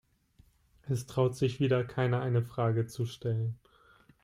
Es 0.89 1.05
traut 1.05 1.35
sich 1.35 1.59
wieder 1.59 1.83
keiner, 1.83 2.21
eine 2.21 2.41
Frage 2.41 2.87
zu 2.87 3.05
stellen. 3.05 3.59